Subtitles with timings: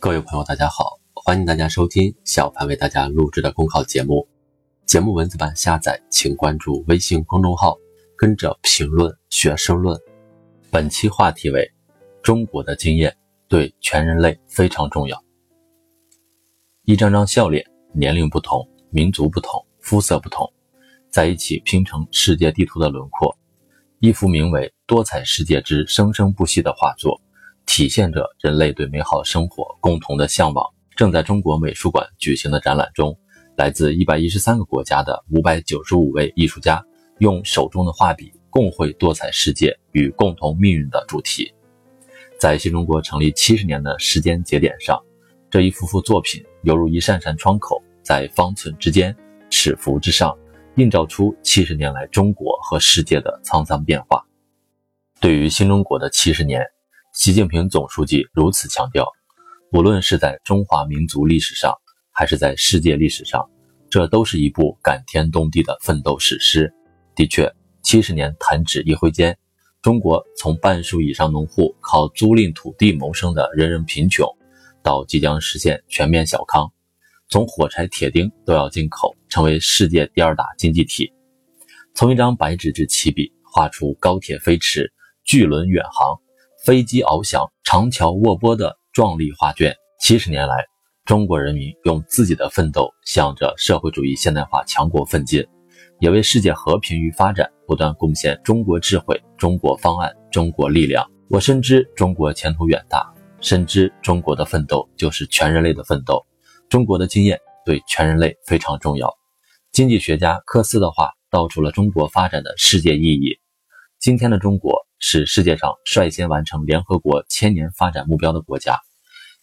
[0.00, 4.28] 各位朋友，大家好，欢迎大家收听小凡为大家录制的公考节目。
[4.86, 7.76] 节目文字版下载，请关注微信公众号，
[8.16, 9.98] 跟着评论学申论。
[10.70, 11.68] 本期话题为：
[12.22, 13.16] 中国的经验
[13.48, 15.20] 对全人类非常重要。
[16.84, 20.48] 一张张笑脸，年龄不同，民族不同，肤色不同，
[21.10, 23.36] 在一起拼成世界地图的轮廓。
[23.98, 27.20] 一幅名为《多彩世界之生生不息》的画作，
[27.68, 30.64] 体现着人类对美好生活共同的向往。
[30.96, 33.16] 正在中国美术馆举行的展览中，
[33.56, 36.82] 来自一百一十三个国家的五百九十五位艺术家，
[37.18, 41.52] 用手中的画笔共绘多彩世界与共同命运的主题。
[42.40, 44.98] 在新中国成立七十年的时间节点上，
[45.50, 49.14] 这一幅幅作品犹如一扇扇窗口，在方寸之间、
[49.50, 50.36] 尺幅之上。
[50.76, 54.24] 映照出七十年来中国和世界的沧桑变化。
[55.20, 56.64] 对于新中国的七十年，
[57.18, 59.04] 习近平总书记如此强调：
[59.72, 61.74] 无论是在中华民族历史上，
[62.12, 63.44] 还是在世界历史上，
[63.90, 66.72] 这都是一部感天动地的奋斗史诗。
[67.16, 69.36] 的确，七十年弹指一挥间，
[69.82, 74.24] 中国从半数以上农户靠租赁土地谋生的人人贫穷，
[74.80, 76.72] 到即将实现全面小康。
[77.28, 81.12] 从火柴、铁钉都要进口，成为世界第二大经济体。
[81.96, 84.92] 从一张白纸至起笔，画出高铁飞驰、
[85.24, 86.16] 巨轮远航、
[86.68, 89.74] 飞机翱翔、长桥卧波的壮丽画卷。
[90.02, 90.54] 七十年来，
[91.06, 95.42] 中国人民用自己的奋斗，向着社会主义现代化强国奋进，
[95.98, 101.10] 也为世界和平与发展不断贡献中国智慧、中国方案、中国力量。
[101.30, 103.02] 我深知中国前途远大，
[103.40, 106.22] 深知中国的奋斗就是全人类的奋斗。
[106.68, 109.10] 中国的经验对全人类非常重要。
[109.72, 113.38] 经济学家科斯的话道出了中国发展的世界意义。
[113.98, 118.78] 今天的中国是世界上率先完成联合国千年发展目标的国家。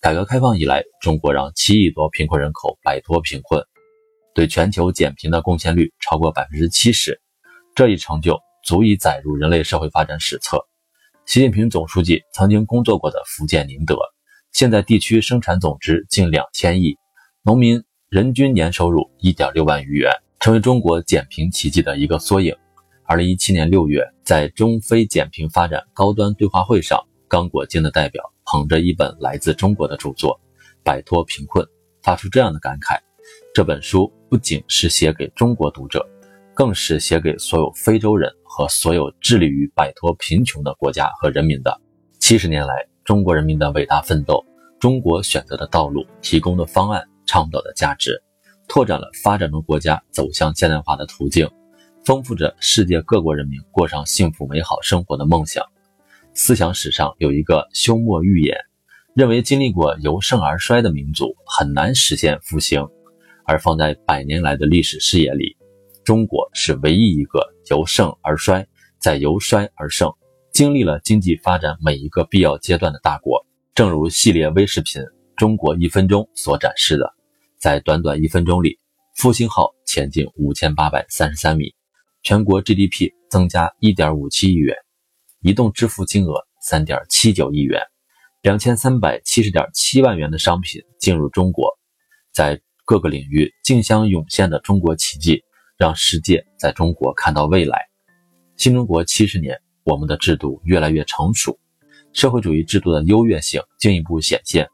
[0.00, 3.64] 改革开放以来，中国让七亿多贫困人口摆脱贫困，
[4.34, 7.20] 对全球减贫的贡献率超过百分之七十。
[7.74, 10.58] 这一成就足以载入人类社会发展史册。
[11.24, 13.96] 习近平总书记曾经工作过的福建宁德，
[14.52, 16.96] 现在地区生产总值近两千亿。
[17.42, 22.54] 农民人均年收入一点六万余元，成为中国减贫奇迹的一个缩影。
[23.08, 30.38] 二零一七年六月，在中非减贫发展高端对话会上，刚果金的代表捧着一本来自中国的著作
[30.82, 31.64] 《摆脱贫困》，
[32.02, 32.98] 发出这样的感慨：
[33.54, 36.04] 这本书不仅是写给中国读者，
[36.52, 41.80] 更是写给所有非洲人和所有致力于摆脱贫穷的国家和人民的。
[42.18, 42.74] 七十年来，
[43.04, 44.44] 中国人民的伟大奋斗，
[44.80, 47.02] 中国选择的道路，提供的方案。
[47.28, 48.22] 倡导的价值，
[48.68, 51.50] 拓展了发展中国家走向现代化的途径，
[52.06, 55.64] 丰富着世界各国人民过上幸福美好生活的梦想。
[56.34, 58.56] 思想史上有一个休谟预言，
[59.12, 62.86] 认为经历过由盛而衰的民族很难实现复兴，
[63.44, 65.56] 而放在百年来的历史视野里，
[66.04, 67.40] 中国是唯一一个
[67.70, 68.64] 由盛而衰，
[69.00, 70.08] 再由衰而盛，
[70.52, 73.44] 经历了经济发展每一个必要阶段的大国。
[73.74, 75.02] 正如系列微视频
[75.36, 77.12] 《中国一分钟》所展示的。
[77.58, 78.78] 在短短一分钟里，
[79.16, 81.74] 复兴号前进五千八百三十三米，
[82.26, 84.74] 全国 GDP 增加一点五七亿元，
[85.42, 87.80] 移动支付金额三点七九亿元，
[88.42, 91.78] 两千三百七十点七万元的商品进入中国，
[92.34, 95.44] 在各个领域竞相涌现的中国奇迹，
[95.78, 97.78] 让世界在中国看到未来。
[98.56, 101.56] 新中国七十年，我们的制度越来越成熟，
[102.12, 104.68] 社会主义制度的优越性进一步显现，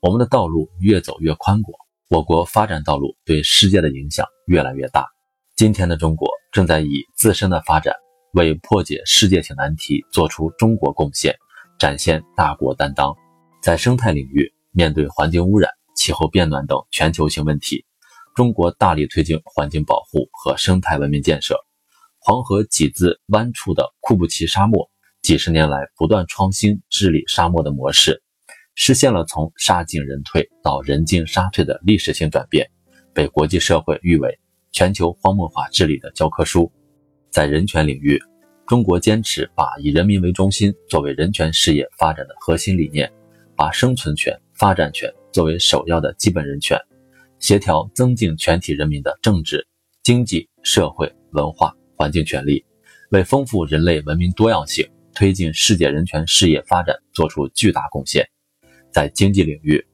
[0.00, 1.78] 我们的道路越走越宽广。
[2.08, 5.13] 我国发展道路对世界的影响越来越大。
[5.56, 7.94] 今天的中国正在以自身的发展
[8.32, 11.36] 为破解世界性难题做出中国贡献，
[11.78, 13.14] 展现大国担当。
[13.62, 17.84] 在生态领域，面对环境污染、气候变暖等全球性问题，
[18.34, 21.56] 中国大力推进环境保护和生态文明建设。
[22.18, 24.90] 黄河几字湾处的库布齐沙漠，
[25.22, 28.20] 几十年来不断创新治理沙漠的模式。
[28.74, 32.68] 实现了从沙进人退到人进沙退的历史性转变，
[33.14, 34.36] 被国际社会誉为
[34.74, 36.70] 全球荒漠化治理的教科书。
[37.30, 38.20] 在人权领域，
[38.66, 43.10] 中国坚持把以人民为中心作为人权事业发展的核心理念，
[43.54, 46.76] 把生存权、发展权作为首要的基本人权，
[47.38, 49.64] 协调增进全体人民的政治、
[50.02, 52.64] 经济、社会、文化、环境权利，
[53.10, 54.84] 为丰富人类文明多样性、
[55.14, 58.28] 推进世界人权事业发展作出巨大贡献。
[58.90, 59.84] 在经济领域，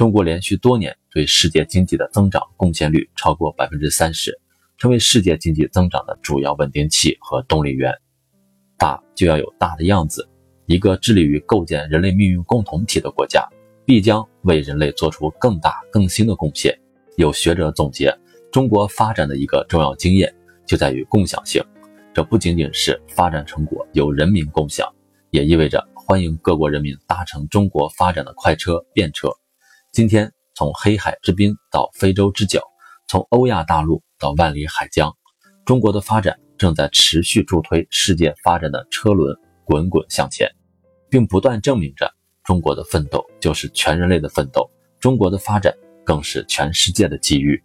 [0.00, 4.40] 中国连续多年对世界经济的增长贡献率超过百分之三十，
[4.78, 7.92] 成为世界经济增长的主要稳定器和动力源。
[8.78, 10.26] 大就要有大的样子，
[10.64, 13.46] 一个致力于构建人类命运共同体的国家，
[13.84, 16.74] 必将为人类做出更大更新的贡献。
[17.18, 18.10] 有学者总结，
[18.50, 21.62] 中国发展的一个重要经验就在于共享性。
[22.14, 24.90] 这不仅仅是发展成果由人民共享，
[25.30, 29.28] 也意味着欢迎各国人民搭乘中国发展的快车便车。
[29.92, 32.62] 今天，从黑海之滨到非洲之角，
[33.08, 35.12] 从欧亚大陆到万里海疆，
[35.64, 40.48] 中国的发展正在持续助推世界发展的车轮滚滚向前，
[41.08, 42.08] 并不断证明着
[42.44, 44.70] 中国的奋斗就是全人类的奋斗，
[45.00, 47.60] 中国的发展更是全世界的机遇。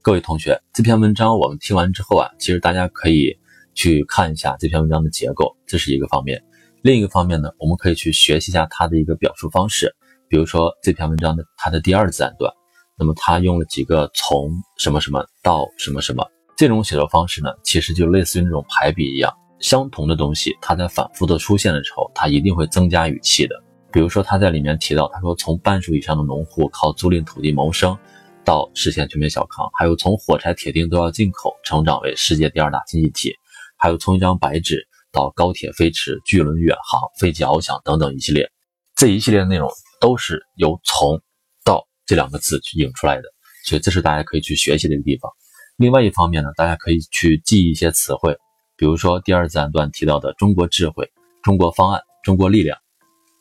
[0.00, 3.38] 各位同学，这篇文章我们听完之后啊，其实大家可以。
[3.74, 6.44] 去看一下这篇文章的结构，这是一个方面。
[6.82, 9.96] 另一个方面呢，我们可以去学习一下它的一个表述方式。
[10.32, 12.50] 比如说这篇文章的它的第二自然段，
[12.98, 16.26] 那么它用了几个从什么什么到什么什么
[16.56, 17.50] 这种写作方式呢？
[17.62, 19.30] 其实就类似于那种排比一样，
[19.60, 23.54] 相同的东西它在反复的出现的时候，它一定会增加语气的。
[23.92, 27.94] 比如说他在里面提到，他说从半数以上的农户靠租赁土地谋生，
[28.42, 33.34] 到实现全面小康，还有从火柴铁钉都要进口，成长为世界第二大经济体。
[33.76, 34.82] 还有从一张白纸
[35.12, 38.50] 到高铁飞驰、巨轮远航、飞机翱翔等等一系列，
[38.96, 39.68] 这一系列的内容
[40.02, 41.22] 都是由“从”
[41.64, 43.22] 到这两个字去引出来的，
[43.64, 45.30] 所以这是大家可以去学习的一个地方。
[45.76, 48.36] 另外一方面呢，大家可以去记一些词汇，
[48.76, 51.08] 比如说第二自然段提到的“中国智慧
[51.44, 52.76] ”“中国方案”“中国力量”，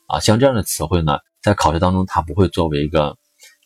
[0.07, 3.17] 啊，像这样的词汇呢，在考试当中它不会作为一个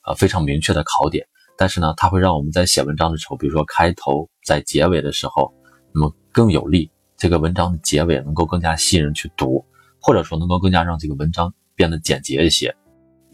[0.07, 1.27] 呃非常明确的考点，
[1.57, 5.53] 但是呢，它会让我们在写文章的时候，比如说开头在结尾的时候，
[5.93, 6.15] 那么。
[6.35, 9.65] 更有利，这个文章的结尾能够更加吸引人去读，
[10.01, 12.75] 或者说能够更加让这个文章变得简洁一些。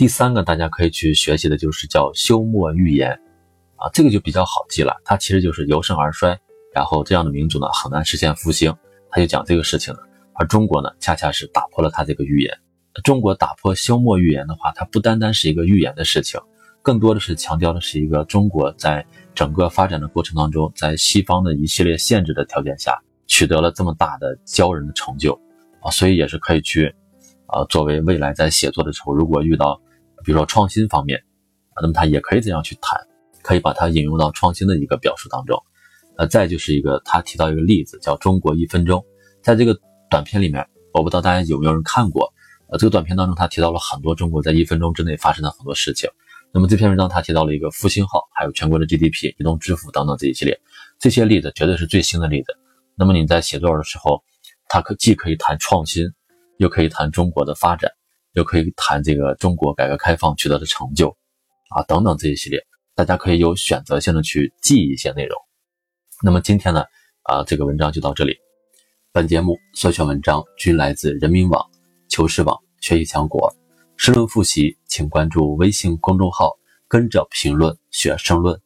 [0.01, 3.11] 第三个大家可以去学习的就是叫休谟寓言，
[3.75, 6.35] 啊，这个就比较好记了，它其实就是由盛而衰，
[6.73, 8.75] 然后这样的民族呢很难实现复兴，
[9.11, 9.99] 他就讲这个事情的。
[10.33, 12.51] 而中国呢，恰恰是打破了他这个预言。
[13.03, 16.41] 中国打破休谟寓言的话，它不单单是一个预言的事情。
[16.81, 19.05] 更多的是强调的是一个中国在
[19.35, 25.39] 整个发展的过程当中，在西方的一系列限制的条件下，取得了这么大的骄人的成就
[25.79, 26.91] 啊，所以也是可以去
[27.45, 29.79] 啊，作为未来在写作的时候，如果遇到
[30.23, 31.17] 比如说创新方面
[31.73, 32.99] 啊，那么他也可以这样去谈，
[33.41, 35.57] 可以把它引用到创新的一个表述当中。
[36.17, 38.99] 呃，再就是一个他提到一个例子叫《中国一分钟》，
[39.41, 39.77] 在这个
[40.09, 42.33] 短片里面，我不知道大家有没有人看过，
[42.67, 46.09] 呃，这个短片当中他提到了很多中国在一分钟之内发生的很多事情。
[46.53, 50.59] 那么这篇文章他提到了一个复兴号，还有全国的 GDP、移动支付等等这一系列，
[50.99, 52.57] 这些例子绝对是最新的例子。
[52.93, 54.21] 那么你在写作的时候，
[54.67, 56.03] 它可既可以谈创新，
[56.57, 57.89] 又可以谈中国的发展，
[58.33, 61.09] 又可以谈这个中国改革开放取得的成就，
[61.69, 62.59] 啊等等这一系列，
[62.95, 65.37] 大家可以有选择性的去记一些内容。
[66.23, 66.83] 那么今天呢，
[67.23, 68.37] 啊这个文章就到这里。
[69.11, 71.69] 本节目所选文章均来自人民网、
[72.07, 73.53] 求是网、学习强国。
[73.97, 76.57] 申论复习，请关注微信公众号
[76.87, 78.59] “跟着评论学申论”。